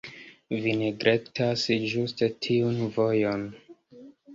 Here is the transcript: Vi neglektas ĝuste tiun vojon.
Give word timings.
Vi 0.63 0.73
neglektas 0.79 1.67
ĝuste 1.95 2.33
tiun 2.49 2.85
vojon. 3.01 3.51